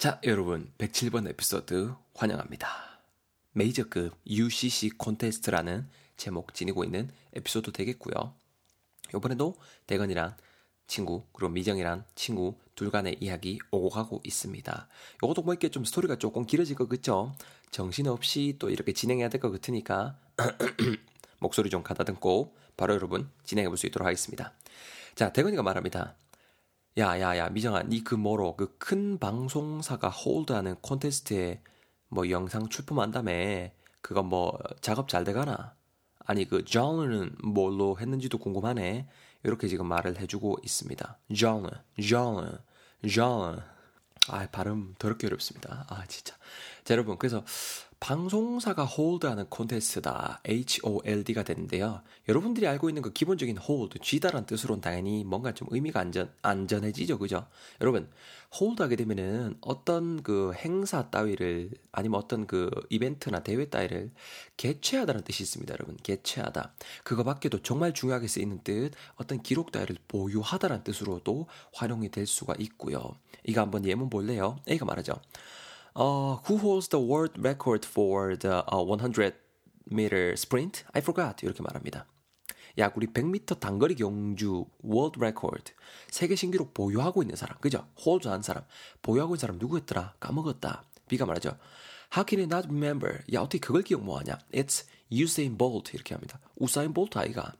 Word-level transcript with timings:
자, 0.00 0.18
여러분, 0.24 0.72
107번 0.78 1.28
에피소드 1.28 1.92
환영합니다. 2.14 3.02
메이저급 3.52 4.14
UCC 4.26 4.92
콘테스트라는 4.96 5.86
제목 6.16 6.54
지니고 6.54 6.84
있는 6.84 7.10
에피소드 7.34 7.72
되겠고요. 7.72 8.32
이번에도 9.14 9.56
대건이랑 9.86 10.36
친구 10.86 11.24
그리고 11.34 11.50
미정이란 11.52 12.06
친구 12.14 12.54
둘 12.74 12.90
간의 12.90 13.18
이야기 13.20 13.58
오고 13.70 13.90
가고 13.90 14.22
있습니다. 14.24 14.88
이것도 15.22 15.42
뭐 15.42 15.52
이렇게 15.52 15.68
좀 15.68 15.84
스토리가 15.84 16.16
조금 16.16 16.46
길어질 16.46 16.76
것 16.76 16.88
같죠? 16.88 17.34
정신없이 17.70 18.56
또 18.58 18.70
이렇게 18.70 18.94
진행해야 18.94 19.28
될 19.28 19.38
것 19.38 19.50
같으니까 19.52 20.18
목소리 21.40 21.68
좀 21.68 21.82
가다듬고 21.82 22.56
바로 22.78 22.94
여러분 22.94 23.28
진행해 23.44 23.68
볼 23.68 23.76
수 23.76 23.86
있도록 23.86 24.06
하겠습니다. 24.06 24.54
자, 25.14 25.30
대건이가 25.30 25.62
말합니다. 25.62 26.14
야야야 26.98 27.50
미정아 27.50 27.84
니 27.84 28.02
그 28.04 28.14
뭐로 28.14 28.56
그 28.56 28.76
큰 28.78 29.18
방송사가 29.18 30.08
홀드하는 30.10 30.76
콘테스트에 30.82 31.62
뭐 32.08 32.28
영상 32.30 32.68
출품한다며 32.68 33.32
그거 34.02 34.22
뭐 34.22 34.58
작업 34.80 35.08
잘 35.08 35.24
돼가나? 35.24 35.74
아니 36.26 36.44
그 36.46 36.64
장르는 36.64 37.36
뭘로 37.44 37.98
했는지도 37.98 38.38
궁금하네. 38.38 39.08
이렇게 39.44 39.68
지금 39.68 39.86
말을 39.86 40.18
해주고 40.20 40.58
있습니다. 40.62 41.18
장르, 41.38 41.68
장르, 42.08 42.58
장르. 43.08 43.58
아 44.28 44.46
발음 44.50 44.94
더럽게 44.98 45.26
어렵습니다. 45.28 45.86
아 45.88 46.04
진짜. 46.06 46.36
자 46.84 46.94
여러분 46.94 47.16
그래서 47.18 47.44
방송사가 48.00 48.86
홀드하는 48.86 49.44
콘테스트다. 49.50 50.40
HOLD가 50.46 51.42
되는데요. 51.44 52.00
여러분들이 52.28 52.66
알고 52.66 52.88
있는 52.88 53.02
그 53.02 53.12
기본적인 53.12 53.58
hold, 53.58 53.98
쥐다란 53.98 54.46
뜻으로는 54.46 54.80
당연히 54.80 55.22
뭔가 55.22 55.52
좀 55.52 55.68
의미가 55.70 56.00
안전, 56.00 56.32
안전해지죠. 56.40 57.18
그죠? 57.18 57.46
여러분, 57.82 58.10
hold하게 58.58 58.96
되면은 58.96 59.58
어떤 59.60 60.22
그 60.22 60.52
행사 60.54 61.10
따위를, 61.10 61.72
아니면 61.92 62.18
어떤 62.18 62.46
그 62.46 62.70
이벤트나 62.88 63.42
대회 63.42 63.68
따위를 63.68 64.10
개최하다는 64.56 65.22
뜻이 65.22 65.42
있습니다. 65.42 65.74
여러분, 65.74 65.98
개최하다. 66.02 66.72
그거 67.04 67.22
밖에도 67.22 67.62
정말 67.62 67.92
중요하게 67.92 68.28
쓰이는 68.28 68.60
뜻, 68.64 68.92
어떤 69.16 69.42
기록 69.42 69.72
따위를 69.72 69.96
보유하다라는 70.08 70.84
뜻으로도 70.84 71.48
활용이 71.74 72.10
될 72.10 72.26
수가 72.26 72.54
있고요. 72.60 73.14
이거 73.44 73.60
한번 73.60 73.84
예문 73.84 74.08
볼래요? 74.08 74.56
A가 74.68 74.86
말하죠. 74.86 75.12
Uh, 75.94 76.36
who 76.46 76.56
holds 76.58 76.88
the 76.88 77.00
world 77.00 77.32
record 77.38 77.84
for 77.84 78.36
the 78.36 78.62
uh, 78.72 78.82
100 78.82 79.34
meter 79.90 80.32
sprint? 80.36 80.84
I 80.94 81.00
forgot. 81.00 81.44
이렇게 81.44 81.62
말합니다. 81.62 82.06
야, 82.78 82.92
우리 82.94 83.06
100m 83.08 83.58
단거리 83.58 83.96
경주 83.96 84.66
world 84.84 85.18
record 85.18 85.72
세계 86.08 86.36
신기록 86.36 86.72
보유하고 86.72 87.22
있는 87.22 87.34
사람, 87.36 87.58
그죠? 87.58 87.86
hold한 88.04 88.42
사람, 88.42 88.64
보유하고 89.02 89.34
있는 89.34 89.40
사람 89.40 89.58
누구였더라? 89.58 90.14
까먹었다. 90.20 90.84
B가 91.08 91.26
말하죠. 91.26 91.58
How 92.16 92.24
can 92.26 92.40
you 92.40 92.48
not 92.48 92.68
remember? 92.68 93.22
야, 93.34 93.40
어떻게 93.40 93.58
그걸 93.58 93.82
기억 93.82 94.02
못하냐? 94.02 94.38
It's 94.52 94.86
Usain 95.10 95.58
Bolt 95.58 95.92
이렇게 95.94 96.14
합니다. 96.14 96.40
우사인 96.56 96.94
볼트 96.94 97.18
아이가 97.18 97.52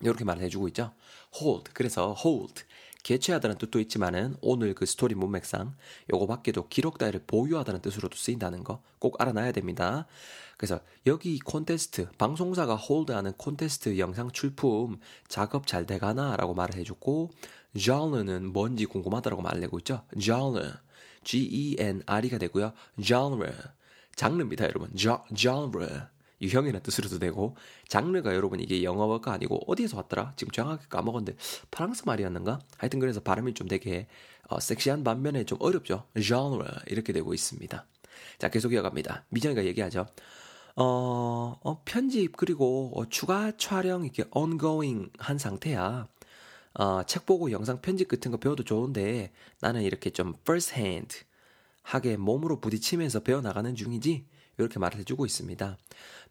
이렇게 0.00 0.24
말을 0.24 0.42
해주고 0.44 0.68
있죠. 0.68 0.92
hold 1.34 1.72
그래서 1.74 2.14
hold 2.24 2.62
개최하다는 3.02 3.58
뜻도 3.58 3.80
있지만은 3.80 4.36
오늘 4.40 4.74
그 4.74 4.86
스토리 4.86 5.14
문맥상 5.14 5.74
요거 6.12 6.26
밖에도 6.26 6.68
기록 6.68 6.98
따위를 6.98 7.22
보유하다는 7.26 7.80
뜻으로도 7.80 8.16
쓰인다는 8.16 8.64
거 8.64 8.82
꼭 8.98 9.20
알아놔야 9.20 9.52
됩니다. 9.52 10.06
그래서 10.56 10.80
여기 11.06 11.38
콘테스트 11.38 12.08
방송사가 12.18 12.76
홀드하는 12.76 13.32
콘테스트 13.34 13.98
영상 13.98 14.30
출품 14.30 14.98
작업 15.28 15.66
잘 15.66 15.86
돼가나 15.86 16.36
라고 16.36 16.54
말을 16.54 16.76
해줬고 16.76 17.30
genre는 17.76 18.52
뭔지 18.52 18.86
궁금하다라고 18.86 19.42
말내고 19.42 19.78
있죠. 19.78 20.04
genre 20.20 20.72
G-E-N-R이가 21.24 22.38
되고요. 22.38 22.72
genre 23.02 23.52
장르입니다 24.16 24.64
여러분. 24.64 24.90
genre 24.96 25.86
유형이라는 26.40 26.82
뜻으로도 26.82 27.18
되고 27.18 27.56
장르가 27.88 28.34
여러분 28.34 28.60
이게 28.60 28.82
영어가 28.82 29.32
아니고 29.32 29.62
어디에서 29.66 29.96
왔더라? 29.96 30.34
지금 30.36 30.50
정확하게 30.52 30.86
까먹었는데 30.88 31.38
프랑스 31.70 32.02
말이었는가? 32.06 32.60
하여튼 32.76 33.00
그래서 33.00 33.20
발음이 33.20 33.54
좀 33.54 33.68
되게 33.68 34.06
어, 34.48 34.60
섹시한 34.60 35.04
반면에 35.04 35.44
좀 35.44 35.58
어렵죠. 35.60 36.04
genre 36.16 36.70
이렇게 36.86 37.12
되고 37.12 37.34
있습니다. 37.34 37.86
자 38.38 38.48
계속 38.48 38.72
이어갑니다. 38.72 39.24
미정이가 39.30 39.64
얘기하죠. 39.64 40.06
어, 40.76 41.58
어 41.62 41.82
편집 41.84 42.36
그리고 42.36 42.92
어, 42.94 43.08
추가 43.08 43.52
촬영 43.56 44.04
이렇게 44.04 44.24
ongoing 44.32 45.10
한 45.18 45.38
상태야. 45.38 46.06
어, 46.74 47.02
책 47.04 47.26
보고 47.26 47.50
영상 47.50 47.80
편집 47.80 48.08
같은 48.08 48.30
거 48.30 48.36
배워도 48.36 48.62
좋은데 48.62 49.32
나는 49.60 49.82
이렇게 49.82 50.10
좀 50.10 50.34
first 50.42 50.74
hand 50.74 51.18
하게 51.82 52.16
몸으로 52.16 52.60
부딪히면서 52.60 53.20
배워나가는 53.20 53.74
중이지 53.74 54.26
이렇게 54.58 54.78
말을 54.78 54.98
해주고 55.00 55.24
있습니다. 55.26 55.78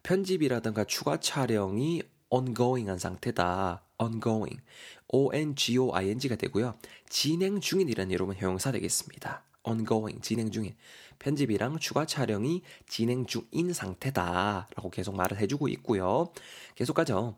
편집이라든가 0.02 0.84
추가 0.84 1.18
촬영이 1.18 2.02
ongoing한 2.30 2.98
상태다. 2.98 3.82
ongoing. 3.98 4.60
O-N-G-O-I-N-G가 5.08 6.36
되고요. 6.36 6.78
진행 7.08 7.60
중인이라는 7.60 8.12
여러분 8.12 8.36
형용사 8.36 8.70
되겠습니다. 8.72 9.42
ongoing, 9.64 10.20
진행 10.22 10.50
중인. 10.50 10.74
편집이랑 11.18 11.78
추가 11.78 12.06
촬영이 12.06 12.62
진행 12.86 13.26
중인 13.26 13.72
상태다. 13.72 14.68
라고 14.74 14.90
계속 14.90 15.16
말을 15.16 15.38
해주고 15.38 15.68
있고요. 15.68 16.32
계속 16.74 16.94
가죠. 16.94 17.36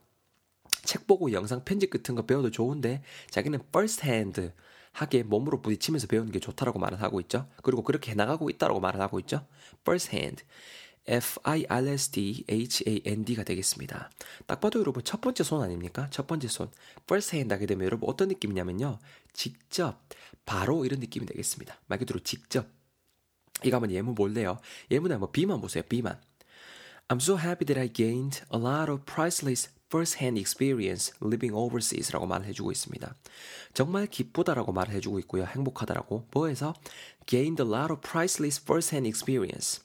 책 0.84 1.06
보고 1.06 1.32
영상 1.32 1.64
편집 1.64 1.90
같은 1.90 2.14
거 2.14 2.26
배워도 2.26 2.50
좋은데 2.50 3.02
자기는 3.30 3.60
first 3.68 4.04
hand 4.04 4.50
하게 4.92 5.22
몸으로 5.22 5.62
부딪히면서 5.62 6.06
배우는 6.08 6.32
게 6.32 6.40
좋다라고 6.40 6.78
말을 6.78 7.00
하고 7.00 7.20
있죠. 7.20 7.48
그리고 7.62 7.82
그렇게 7.82 8.10
해나가고 8.10 8.50
있다라고 8.50 8.80
말을 8.80 9.00
하고 9.00 9.18
있죠. 9.20 9.46
first 9.82 10.14
hand. 10.14 10.42
F-I-R-S-T-H-A-N-D가 11.06 13.44
되겠습니다. 13.44 14.10
딱 14.46 14.60
봐도 14.60 14.80
여러분 14.80 15.02
첫 15.02 15.20
번째 15.20 15.42
손 15.42 15.62
아닙니까? 15.62 16.08
첫 16.10 16.26
번째 16.26 16.48
손. 16.48 16.70
first 17.04 17.34
hand 17.34 17.52
하게 17.52 17.66
되면 17.66 17.84
여러분 17.84 18.08
어떤 18.08 18.28
느낌이냐면요. 18.28 18.98
직접, 19.32 20.00
바로 20.46 20.84
이런 20.84 21.00
느낌이 21.00 21.26
되겠습니다. 21.26 21.78
말 21.86 21.98
그대로 21.98 22.20
직접. 22.20 22.68
이거 23.64 23.76
한번 23.76 23.90
예문 23.90 24.14
볼래요? 24.14 24.58
예문에 24.90 25.14
한번 25.14 25.32
B만 25.32 25.60
보세요. 25.60 25.82
B만. 25.88 26.20
I'm 27.08 27.20
so 27.20 27.36
happy 27.36 27.66
that 27.66 27.78
I 27.78 27.92
gained 27.92 28.42
a 28.54 28.60
lot 28.60 28.90
of 28.90 29.04
priceless 29.04 29.68
first-hand 29.88 30.38
experience 30.38 31.12
living 31.20 31.52
overseas라고 31.52 32.26
말을 32.26 32.46
해주고 32.46 32.70
있습니다. 32.70 33.14
정말 33.74 34.06
기쁘다라고 34.06 34.72
말을 34.72 34.94
해주고 34.94 35.18
있고요. 35.20 35.44
행복하다라고. 35.44 36.28
뭐해서 36.30 36.74
gained 37.26 37.60
a 37.60 37.68
lot 37.68 37.92
of 37.92 38.00
priceless 38.00 38.62
first-hand 38.62 39.08
experience. 39.08 39.82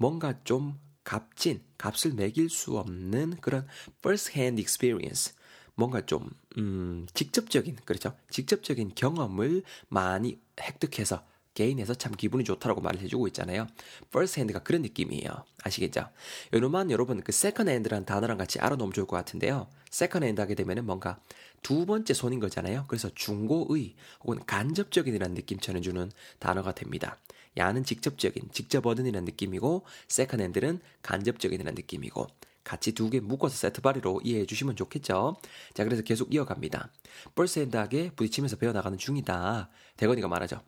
뭔가 0.00 0.42
좀 0.44 0.80
값진, 1.04 1.62
값을 1.76 2.14
매길 2.14 2.48
수 2.48 2.78
없는 2.78 3.36
그런 3.42 3.66
first-hand 4.02 4.58
experience. 4.58 5.34
뭔가 5.74 6.06
좀, 6.06 6.30
음, 6.56 7.06
직접적인, 7.12 7.76
그렇죠? 7.84 8.16
직접적인 8.30 8.92
경험을 8.94 9.62
많이 9.88 10.40
획득해서 10.58 11.22
개인에서 11.52 11.94
참 11.94 12.14
기분이 12.14 12.44
좋다라고 12.44 12.80
말을 12.80 13.00
해주고 13.00 13.26
있잖아요. 13.28 13.66
first 14.06 14.40
hand가 14.40 14.62
그런 14.62 14.80
느낌이에요. 14.80 15.44
아시겠죠? 15.64 16.08
요놈만 16.54 16.90
여러분 16.90 17.20
그 17.20 17.28
second 17.28 17.68
hand라는 17.68 18.06
단어랑 18.06 18.38
같이 18.38 18.58
알아놓으면 18.58 18.94
좋을 18.94 19.06
것 19.06 19.16
같은데요. 19.16 19.68
second 19.92 20.24
hand 20.24 20.40
하게 20.40 20.54
되면은 20.54 20.86
뭔가 20.86 21.20
두 21.60 21.84
번째 21.84 22.14
손인 22.14 22.40
거잖아요. 22.40 22.86
그래서 22.88 23.10
중고의 23.14 23.96
혹은 24.22 24.40
간접적인이라는 24.46 25.34
느낌 25.34 25.58
전해주는 25.58 26.10
단어가 26.38 26.72
됩니다. 26.72 27.18
야는 27.56 27.84
직접적인, 27.84 28.50
직접 28.52 28.86
얻은이라는 28.86 29.24
느낌이고 29.24 29.84
hand는 30.18 30.80
간접적인이라는 31.02 31.74
느낌이고 31.74 32.26
같이 32.64 32.92
두 32.92 33.10
개 33.10 33.20
묶어서 33.20 33.56
세트바리로 33.56 34.20
이해해 34.24 34.46
주시면 34.46 34.76
좋겠죠. 34.76 35.36
자, 35.74 35.84
그래서 35.84 36.02
계속 36.02 36.32
이어갑니다. 36.32 36.92
first 37.32 37.58
hand하게 37.60 38.10
부딪히면서 38.14 38.56
배워나가는 38.56 38.96
중이다. 38.98 39.70
대건이가 39.96 40.28
말하죠. 40.28 40.60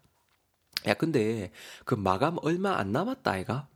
야, 0.87 0.95
근데 0.95 1.53
그 1.85 1.95
마감 1.95 2.39
얼마 2.43 2.77
안 2.77 2.93
남았다, 2.93 3.31
아이가? 3.31 3.69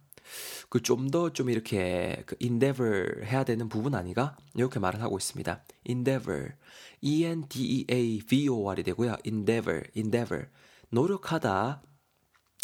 그 0.69 0.83
좀더좀 0.83 1.51
이렇게 1.51 2.23
그 2.27 2.37
endeavor 2.41 3.25
해야 3.25 3.45
되는 3.45 3.69
부분 3.69 3.95
아니가? 3.95 4.37
이렇게 4.55 4.81
말을 4.81 5.01
하고 5.03 5.17
있습니다. 5.19 5.63
endeavor. 5.89 6.55
E-N-D-E-A-V-O-R이 7.03 8.83
되고요. 8.83 9.17
endeavor, 9.25 9.85
endeavor. 9.97 10.49
노력하다, 10.91 11.83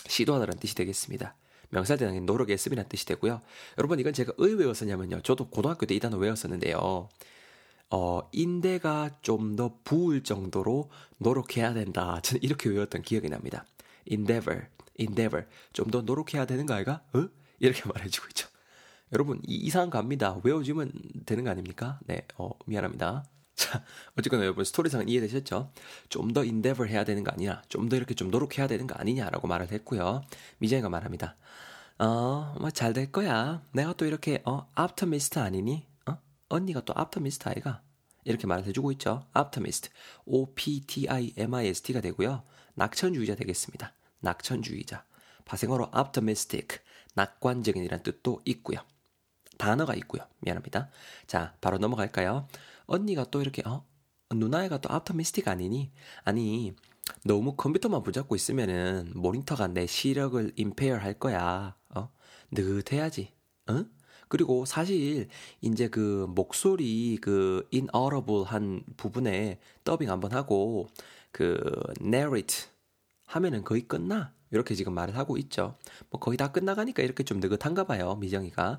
시도하다라는 0.08 0.58
뜻이 0.60 0.74
되겠습니다. 0.74 1.34
명사대장인 1.70 2.26
노력에 2.26 2.56
쓰이라는 2.56 2.88
뜻이 2.88 3.06
되고요. 3.06 3.40
여러분 3.78 3.98
이건 3.98 4.12
제가 4.12 4.32
의 4.38 4.54
외웠었냐면요. 4.54 5.22
저도 5.22 5.48
고등학교 5.48 5.86
때 5.86 5.94
이 5.94 6.00
단어 6.00 6.16
외웠었는데요. 6.18 7.08
어, 7.90 8.28
인대가 8.32 9.10
좀 9.22 9.56
더 9.56 9.78
부을 9.84 10.22
정도로 10.22 10.90
노력해야 11.18 11.74
된다. 11.74 12.20
저는 12.22 12.42
이렇게 12.42 12.68
외웠던 12.70 13.02
기억이 13.02 13.28
납니다. 13.28 13.66
endeavor, 14.10 14.66
endeavor. 14.98 15.46
좀 15.72 15.90
더 15.90 16.00
노력해야 16.02 16.46
되는 16.46 16.66
거 16.66 16.74
아이가? 16.74 17.02
어? 17.14 17.28
이렇게 17.60 17.82
말해주고 17.88 18.28
있죠. 18.30 18.48
여러분, 19.12 19.40
이, 19.46 19.56
이상 19.56 19.90
갑니다. 19.90 20.38
외워주면 20.42 20.90
되는 21.26 21.44
거 21.44 21.50
아닙니까? 21.50 21.98
네, 22.06 22.26
어, 22.38 22.50
미안합니다. 22.66 23.24
자, 23.62 23.84
어쨌거나 24.18 24.42
여러분 24.44 24.64
스토리상은 24.64 25.08
이해되셨죠? 25.08 25.72
좀더 26.08 26.44
인데버 26.44 26.84
해야 26.86 27.04
되는 27.04 27.22
거 27.24 27.30
아니냐, 27.32 27.62
좀 27.68 27.88
더 27.88 27.96
이렇게 27.96 28.14
좀 28.14 28.30
노력해야 28.30 28.66
되는 28.66 28.86
거 28.86 28.94
아니냐라고 28.94 29.46
말을 29.48 29.70
했고요. 29.70 30.22
미정이가 30.58 30.88
말합니다. 30.88 31.36
어, 31.98 32.54
뭐 32.58 32.70
잘 32.70 32.92
될 32.94 33.12
거야. 33.12 33.62
내가 33.72 33.92
또 33.94 34.06
이렇게 34.06 34.42
어, 34.44 34.68
앞터미스트 34.74 35.38
아니니? 35.38 35.86
어? 36.08 36.18
언니가 36.48 36.80
또 36.84 36.92
앞터미스트 36.96 37.48
아이가? 37.48 37.82
이렇게 38.24 38.46
말을 38.46 38.64
해주고 38.66 38.92
있죠. 38.92 39.26
optimist, 39.36 39.90
O-P-T-I-M-I-S-T가 40.26 42.00
되고요. 42.00 42.44
낙천주의자 42.74 43.34
되겠습니다. 43.34 43.92
낙천주의자. 44.20 45.04
파생어로 45.44 45.90
optimistic, 45.96 46.78
낙관적인이라는 47.14 48.02
뜻도 48.04 48.40
있고요. 48.46 48.78
단어가 49.58 49.94
있고요. 49.96 50.22
미안합니다. 50.40 50.88
자, 51.26 51.54
바로 51.60 51.78
넘어갈까요? 51.78 52.46
언니가 52.86 53.24
또 53.24 53.40
이렇게 53.40 53.62
어? 53.66 53.86
누나애가 54.34 54.80
또 54.80 54.92
optimistic 54.94 55.50
아니니? 55.50 55.92
아니, 56.24 56.74
너무 57.24 57.54
컴퓨터만 57.56 58.02
붙잡고 58.02 58.34
있으면은 58.34 59.12
모니터가 59.14 59.68
내 59.68 59.86
시력을 59.86 60.52
임페어 60.56 60.96
할 60.96 61.14
거야. 61.18 61.76
어? 61.94 62.10
느긋해야지. 62.50 63.32
어? 63.68 63.84
그리고 64.28 64.64
사실 64.64 65.28
이제 65.60 65.88
그 65.88 66.26
목소리 66.30 67.18
그 67.20 67.68
inaudible 67.72 68.44
한 68.44 68.82
부분에 68.96 69.60
더빙 69.84 70.10
한번 70.10 70.32
하고 70.32 70.88
그 71.32 71.60
narrate 72.00 72.66
하면은 73.26 73.64
거의 73.64 73.82
끝나. 73.82 74.32
이렇게 74.50 74.74
지금 74.74 74.94
말을 74.94 75.16
하고 75.16 75.38
있죠. 75.38 75.76
뭐 76.10 76.20
거의 76.20 76.36
다 76.36 76.52
끝나가니까 76.52 77.02
이렇게 77.02 77.24
좀 77.24 77.40
느긋한가 77.40 77.84
봐요. 77.84 78.16
미정이가. 78.16 78.78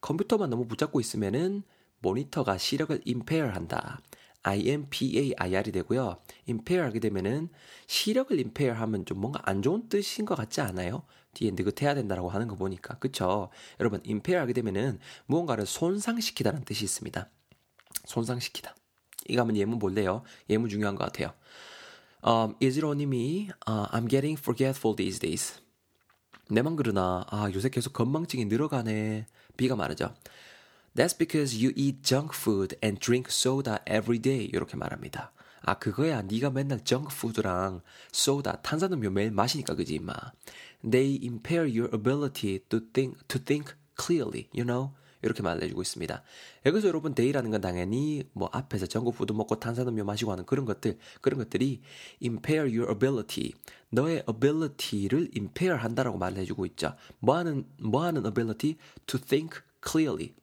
컴퓨터만 0.00 0.48
너무 0.50 0.66
붙잡고 0.66 1.00
있으면은 1.00 1.62
모니터가 2.00 2.58
시력을 2.58 3.02
impair 3.06 3.52
한다. 3.54 4.00
IMPAIR이 4.42 5.72
되고요. 5.72 6.16
impair 6.48 6.86
하게 6.86 7.00
되면은 7.00 7.48
시력을 7.86 8.36
impair 8.36 8.78
하면 8.80 9.04
좀 9.04 9.20
뭔가 9.20 9.40
안 9.44 9.62
좋은 9.62 9.88
뜻인 9.88 10.24
것 10.24 10.34
같지 10.36 10.60
않아요? 10.60 11.02
뒤에 11.34 11.50
느긋해야 11.52 11.94
된다라고 11.94 12.30
하는 12.30 12.48
거 12.48 12.56
보니까. 12.56 12.98
그쵸? 12.98 13.50
여러분, 13.80 14.00
impair 14.06 14.40
하게 14.40 14.52
되면은 14.52 14.98
무언가를 15.26 15.66
손상시키다는 15.66 16.64
뜻이 16.64 16.84
있습니다. 16.84 17.28
손상시키다. 18.06 18.74
이거 19.28 19.42
한번 19.42 19.56
예문 19.56 19.78
볼래요? 19.78 20.22
예문 20.48 20.68
중요한 20.68 20.94
것 20.94 21.04
같아요. 21.04 21.34
Um, 22.24 22.54
is 22.62 22.76
it 22.76 22.84
only 22.84 23.04
me? 23.04 23.50
Uh, 23.68 23.86
I'm 23.90 24.08
getting 24.08 24.38
forgetful 24.40 24.96
these 24.96 25.20
days. 25.20 25.60
내만 26.50 26.76
그러나, 26.76 27.26
아, 27.28 27.50
요새 27.52 27.68
계속 27.68 27.92
건망증이 27.92 28.46
늘어가네. 28.46 29.26
B가 29.56 29.76
말하죠. 29.76 30.14
That's 30.94 31.16
because 31.16 31.56
you 31.56 31.72
eat 31.76 32.02
junk 32.02 32.34
food 32.34 32.76
and 32.82 32.98
drink 33.00 33.28
soda 33.30 33.78
every 33.86 34.18
day. 34.20 34.48
이렇게 34.52 34.76
말합니다. 34.76 35.32
아, 35.62 35.74
그거야. 35.78 36.22
네가 36.22 36.50
맨날 36.50 36.82
junk 36.84 37.14
food랑 37.14 37.82
soda, 38.14 38.54
탄산음료 38.62 39.10
매일 39.10 39.30
마시니까 39.30 39.74
그지, 39.74 39.94
임마. 39.94 40.14
They 40.88 41.18
impair 41.22 41.66
your 41.68 41.90
ability 41.94 42.60
to 42.68 42.80
think, 42.92 43.18
to 43.28 43.42
think 43.42 43.74
clearly, 43.96 44.48
you 44.54 44.64
know? 44.64 44.92
이렇게 45.22 45.42
말해주고 45.42 45.82
있습니다. 45.82 46.22
여기서 46.66 46.88
여러분 46.88 47.14
데이라는 47.14 47.50
건 47.50 47.60
당연히 47.60 48.22
뭐 48.32 48.48
앞에서 48.52 48.86
전국푸드 48.86 49.32
먹고 49.32 49.58
탄산음료 49.58 50.04
마시고 50.04 50.30
하는 50.30 50.46
그런 50.46 50.64
것들 50.64 50.98
그런 51.20 51.38
것들이 51.38 51.80
impair 52.22 52.62
your 52.62 52.90
ability 52.90 53.52
너의 53.90 54.22
ability를 54.28 55.30
impair 55.36 55.76
한다라고 55.76 56.18
말해주고 56.18 56.66
있죠. 56.66 56.94
뭐하는 57.18 57.66
뭐하는 57.80 58.26
ability 58.26 58.76
to 59.06 59.18
think 59.18 59.60
clearly 59.84 60.34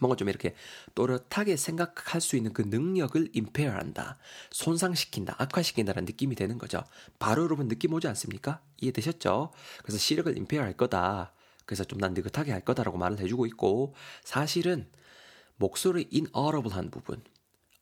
뭔가 0.00 0.16
좀 0.16 0.28
이렇게 0.28 0.54
또렷하게 0.94 1.56
생각할 1.56 2.20
수 2.20 2.36
있는 2.36 2.52
그 2.52 2.62
능력을 2.62 3.30
임페어한다. 3.32 4.18
손상시킨다. 4.50 5.34
악화시킨다는 5.38 6.04
느낌이 6.04 6.34
되는 6.34 6.58
거죠. 6.58 6.84
바로 7.18 7.44
여러분 7.44 7.68
느낌 7.68 7.92
오지 7.94 8.06
않습니까? 8.08 8.60
이해되셨죠? 8.80 9.52
그래서 9.82 9.98
시력을 9.98 10.36
임페어할 10.36 10.74
거다. 10.74 11.32
그래서 11.66 11.84
좀 11.84 11.98
난 12.00 12.14
느긋하게 12.14 12.52
할 12.52 12.60
거다라고 12.62 12.96
말을 12.98 13.18
해주고 13.20 13.46
있고 13.46 13.94
사실은 14.24 14.88
목소리 15.56 16.08
inaudible 16.12 16.74
한 16.74 16.90
부분 16.90 17.20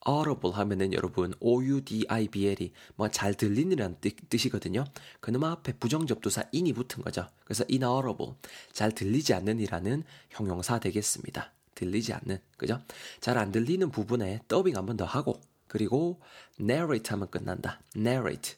audible 0.07 0.55
하면은 0.55 0.93
여러분 0.93 1.33
O-U-D-I-B-L이 1.39 2.73
뭐 2.95 3.09
잘 3.09 3.33
들리느라는 3.35 3.97
뜻 4.01 4.45
이거든요. 4.45 4.85
그놈 5.19 5.43
앞에 5.43 5.73
부정접두사 5.73 6.45
in이 6.53 6.73
붙은 6.73 7.03
거죠. 7.03 7.27
그래서 7.45 7.63
inaudible 7.69 8.33
잘 8.71 8.91
들리지 8.93 9.33
않는이라는 9.33 10.03
형용사 10.31 10.79
되겠습니다. 10.79 11.53
들리지 11.77 12.13
않는, 12.13 12.39
그죠? 12.57 12.81
잘 13.21 13.37
안 13.37 13.51
들리는 13.51 13.89
부분에 13.91 14.41
더빙 14.49 14.75
한 14.75 14.85
번 14.85 14.97
더 14.97 15.05
하고, 15.05 15.39
그리고 15.67 16.19
narrate 16.59 17.11
하면 17.11 17.29
끝난다. 17.29 17.81
narrate. 17.95 18.55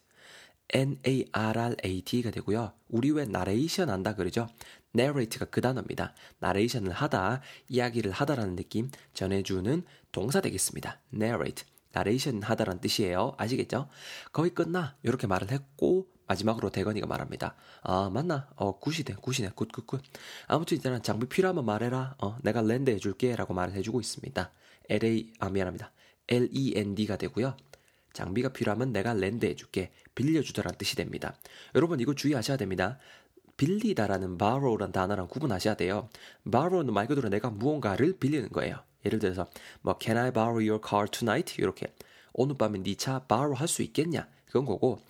N-A-R-R-A-T가 0.72 2.32
되고요. 2.32 2.74
우리 2.90 3.12
왜 3.12 3.26
나레이션 3.26 3.90
한다 3.90 4.16
그러죠? 4.16 4.48
narrate가 4.96 5.46
그 5.46 5.62
단어입니다. 5.62 6.14
나레이션을 6.40 6.92
하다, 6.92 7.42
이야기를 7.68 8.12
하다라는 8.12 8.56
느낌 8.56 8.90
전해주는 9.14 9.84
동사 10.12 10.42
되겠습니다. 10.42 11.00
narrate. 11.14 11.66
나레이션 11.92 12.44
하다라는 12.44 12.82
뜻이에요. 12.82 13.34
아시겠죠? 13.38 13.90
거의 14.32 14.52
끝나. 14.54 14.96
이렇게 15.04 15.26
말을 15.28 15.52
했고 15.52 16.08
마지막으로 16.30 16.70
대건이가 16.70 17.08
말합니다. 17.08 17.56
아, 17.82 18.10
맞나? 18.14 18.48
어, 18.56 18.78
굿이네, 18.80 19.16
굿이네, 19.20 19.52
굿, 19.56 19.72
굿, 19.72 19.88
굿. 19.88 20.02
아무튼 20.48 20.78
있잖아, 20.78 21.02
장비 21.02 21.28
필요하면 21.28 21.66
말해라. 21.66 22.16
어, 22.22 22.38
내가 22.44 22.62
lend 22.62 22.92
해줄게. 22.92 23.36
라고 23.36 23.56
말을 23.56 23.74
해주고 23.74 24.00
있습니다. 24.00 24.52
LA, 24.90 25.34
아, 25.40 25.50
미안합니다. 25.50 25.92
LEND가 26.28 27.18
되고요. 27.18 27.58
장비가 28.14 28.50
필요하면 28.50 28.94
내가 28.94 29.14
lend 29.14 29.48
해줄게. 29.48 29.92
빌려주다란 30.14 30.76
뜻이 30.78 30.96
됩니다. 30.96 31.36
여러분, 31.74 32.00
이거 32.00 32.14
주의하셔야 32.14 32.58
됩니다. 32.58 33.00
빌리다라는 33.58 34.38
borrow란 34.38 34.92
단어랑 34.92 35.28
구분하셔야 35.30 35.74
돼요. 35.76 36.10
borrow는 36.50 36.94
말 36.94 37.08
그대로 37.08 37.28
내가 37.30 37.50
무언가를 37.50 38.18
빌리는 38.20 38.50
거예요. 38.50 38.84
예를 39.04 39.18
들어서, 39.18 39.50
뭐, 39.82 39.98
can 40.00 40.18
I 40.18 40.32
borrow 40.32 40.58
your 40.60 40.80
car 40.88 41.08
tonight? 41.10 41.56
이렇게. 41.60 41.88
오늘 42.34 42.56
밤에 42.56 42.84
네 42.84 42.94
차 42.96 43.26
borrow 43.28 43.56
할 43.60 43.68
수 43.68 43.82
있겠냐? 43.82 44.28
그건 44.46 44.66
거고, 44.66 45.02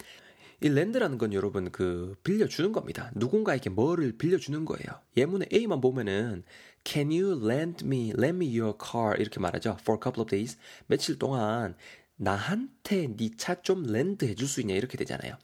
이 0.61 0.67
랜드라는 0.67 1.17
건 1.17 1.33
여러분 1.33 1.71
그 1.71 2.15
빌려주는 2.23 2.71
겁니다. 2.73 3.11
누군가에게 3.15 3.69
뭐를 3.69 4.17
빌려주는 4.17 4.65
거예요. 4.65 5.01
예문의 5.15 5.47
A만 5.53 5.79
보면은 5.81 6.43
Can 6.83 7.07
you 7.11 7.45
lend 7.49 7.85
me, 7.85 8.09
lend 8.09 8.45
me 8.45 8.59
your 8.59 8.77
car 8.77 9.15
이렇게 9.19 9.39
말하죠. 9.39 9.77
For 9.81 9.97
a 9.97 10.01
couple 10.03 10.21
of 10.23 10.29
days. 10.29 10.57
며칠 10.87 11.17
동안 11.17 11.75
나한테 12.17 13.15
네 13.15 13.31
차좀 13.37 13.83
랜드 13.83 14.25
해줄 14.25 14.47
수 14.47 14.59
있냐 14.61 14.75
이렇게 14.75 14.97
되잖아요. 14.97 15.37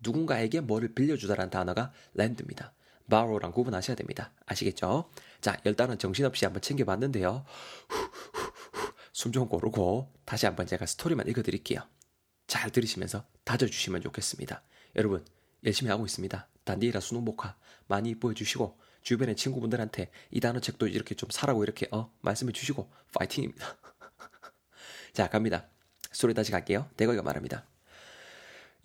누군가에게 0.00 0.60
뭐를 0.60 0.94
빌려주다라는 0.94 1.50
단어가 1.50 1.92
랜드입니다. 2.14 2.72
borrow랑 3.10 3.52
구분하셔야 3.52 3.94
됩니다. 3.94 4.32
아시겠죠? 4.46 5.10
자, 5.42 5.58
일단은 5.64 5.98
정신없이 5.98 6.44
한번 6.46 6.62
챙겨봤는데요. 6.62 7.44
숨 9.12 9.32
좀 9.32 9.48
고르고 9.48 10.10
다시 10.24 10.46
한번 10.46 10.66
제가 10.66 10.86
스토리만 10.86 11.28
읽어드릴게요. 11.28 11.80
잘 12.52 12.68
들으시면서 12.70 13.24
다져주시면 13.44 14.02
좋겠습니다. 14.02 14.60
여러분, 14.96 15.24
열심히 15.64 15.90
하고 15.90 16.04
있습니다. 16.04 16.48
단디라 16.64 17.00
수능 17.00 17.24
복화 17.24 17.56
많이 17.86 18.10
이뻐해 18.10 18.34
주시고, 18.34 18.78
주변의 19.00 19.36
친구분들한테 19.36 20.10
이 20.30 20.38
단어 20.38 20.60
책도 20.60 20.88
이렇게 20.88 21.14
좀 21.14 21.30
사라고 21.30 21.62
이렇게, 21.64 21.88
어, 21.92 22.12
말씀해 22.20 22.52
주시고, 22.52 22.90
파이팅입니다. 23.14 23.66
자, 25.14 25.30
갑니다. 25.30 25.66
소리 26.12 26.34
다시 26.34 26.52
갈게요. 26.52 26.90
대거이가 26.98 27.22
말합니다. 27.22 27.64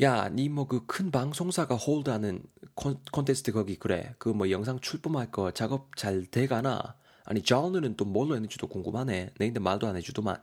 야, 0.01 0.29
니 0.29 0.47
뭐 0.47 0.65
그 0.69 0.86
큰 0.88 1.12
방송사가 1.12 1.75
홀드하는 1.75 2.43
콘, 2.74 3.01
콘테스트 3.12 3.51
거기 3.51 3.75
그래. 3.75 4.15
그 4.17 4.29
뭐 4.29 4.50
영상 4.50 4.79
출품할 4.79 5.29
거 5.31 5.51
작업 5.51 5.97
잘 5.97 6.25
돼가나? 6.25 6.95
아니, 7.25 7.41
저우는또 7.43 8.05
뭘로 8.05 8.36
했는지도 8.36 8.67
궁금하네. 8.67 9.33
내인데 9.38 9.59
말도 9.59 9.88
안 9.88 9.97
해주더만. 9.97 10.41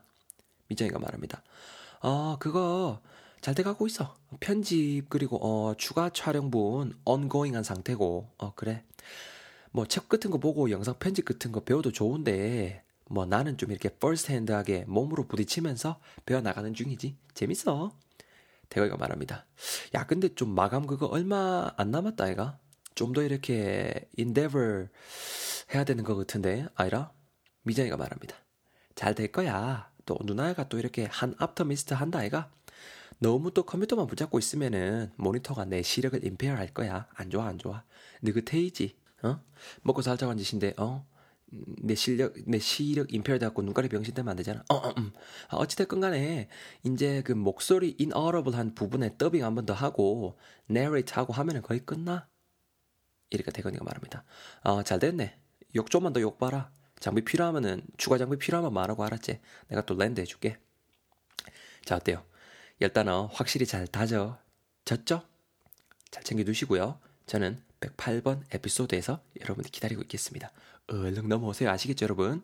미정이가 0.68 0.98
말합니다. 0.98 1.42
아, 2.02 2.36
그거 2.38 3.00
잘 3.44 3.54
돼가고 3.54 3.86
있어. 3.88 4.16
편집 4.40 5.10
그리고 5.10 5.36
어 5.42 5.74
추가 5.76 6.08
촬영분 6.08 6.94
ongoing한 7.04 7.62
상태고. 7.62 8.30
어 8.38 8.54
그래. 8.54 8.84
뭐 9.70 9.84
책 9.86 10.08
같은 10.08 10.30
거 10.30 10.38
보고 10.38 10.70
영상 10.70 10.94
편집 10.98 11.26
같은 11.26 11.52
거 11.52 11.60
배워도 11.60 11.92
좋은데 11.92 12.84
뭐 13.10 13.26
나는 13.26 13.58
좀 13.58 13.70
이렇게 13.70 13.90
first 13.96 14.32
hand하게 14.32 14.84
몸으로 14.88 15.26
부딪히면서 15.28 16.00
배워 16.24 16.40
나가는 16.40 16.72
중이지. 16.72 17.18
재밌어. 17.34 17.92
대거이가 18.70 18.96
말합니다. 18.96 19.44
야, 19.94 20.06
근데 20.06 20.34
좀 20.34 20.48
마감 20.54 20.86
그거 20.86 21.04
얼마 21.06 21.70
안 21.76 21.90
남았다, 21.90 22.24
아이가? 22.24 22.58
좀 22.94 23.12
더 23.12 23.22
이렇게 23.22 24.08
endeavor 24.18 24.88
해야 25.74 25.84
되는 25.84 26.02
것 26.04 26.16
같은데, 26.16 26.66
아이라? 26.76 27.12
미정이가 27.64 27.96
말합니다. 27.98 28.36
잘 28.94 29.14
될 29.14 29.30
거야. 29.32 29.90
또 30.06 30.18
누나가 30.24 30.68
또 30.68 30.78
이렇게 30.78 31.06
한 31.10 31.34
앞터 31.38 31.64
미스트 31.64 31.92
한다 31.94 32.20
아이가? 32.20 32.50
너무 33.18 33.52
또 33.52 33.64
컴퓨터만 33.64 34.06
붙잡고 34.06 34.38
있으면은 34.38 35.12
모니터가 35.16 35.64
내 35.64 35.83
시력을 35.83 36.25
임페어 36.25 36.54
할 36.54 36.68
거야. 36.75 37.06
안 37.14 37.30
좋아, 37.30 37.47
안 37.47 37.59
좋아. 37.59 37.85
느긋해이지, 38.23 38.97
어? 39.23 39.40
먹고 39.83 40.02
살자고 40.02 40.30
한 40.30 40.38
짓인데, 40.38 40.75
어? 40.78 41.06
내 41.83 41.94
실력, 41.94 42.35
내 42.47 42.59
시력 42.59 43.12
impaired 43.12 43.44
갖고 43.44 43.62
눈가리 43.62 43.88
병신 43.88 44.14
되면 44.14 44.30
안 44.30 44.37
되잖아. 44.37 44.64
어, 44.68 44.75
어, 44.75 44.94
음. 44.99 45.12
아, 45.49 45.56
어찌됐건 45.56 46.00
간에, 46.00 46.49
이제 46.85 47.23
그 47.25 47.33
목소리 47.33 47.97
inaudible 48.00 48.56
한 48.56 48.75
부분에 48.75 49.16
더빙 49.18 49.44
한 49.44 49.54
번 49.54 49.66
더 49.66 49.73
하고, 49.75 50.37
narrate 50.71 51.14
하고 51.14 51.33
하면은 51.33 51.62
거의 51.62 51.80
끝나? 51.80 52.28
이렇게 53.30 53.50
대건이가 53.50 53.85
말합니다. 53.85 54.25
어, 54.64 54.83
잘 54.83 54.99
됐네. 54.99 55.38
욕 55.76 55.90
좀만 55.90 56.12
더 56.12 56.21
욕 56.21 56.38
봐라. 56.38 56.71
장비 57.00 57.23
필요하면은, 57.25 57.83
추가 57.99 58.18
장비 58.18 58.38
필요하면 58.38 58.73
말하고 58.73 59.04
알았지? 59.04 59.40
내가 59.68 59.83
또 59.87 59.94
lend 59.94 60.20
해줄게. 60.21 60.59
자, 61.85 61.97
어때요? 61.97 62.25
일단은 62.80 63.26
확실히 63.32 63.66
잘 63.66 63.86
다져졌죠? 63.86 65.22
잘 66.10 66.22
챙겨두시고요. 66.22 67.00
저는 67.26 67.62
108번 67.80 68.42
에피소드에서 68.52 69.20
여러분들 69.40 69.70
기다리고 69.70 70.02
있겠습니다. 70.02 70.52
얼른 70.88 71.28
넘어오세요. 71.28 71.70
아시겠죠, 71.70 72.04
여러분? 72.04 72.42